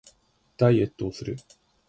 [0.57, 1.37] ダイエットをする